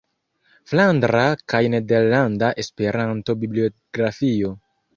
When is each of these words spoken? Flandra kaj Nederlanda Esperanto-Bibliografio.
Flandra 0.71 1.25
kaj 1.53 1.61
Nederlanda 1.75 2.51
Esperanto-Bibliografio. 2.65 4.55